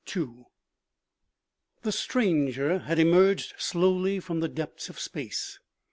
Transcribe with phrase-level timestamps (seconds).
[1.83, 5.59] THE stranger had emerged slowly from the depths of space.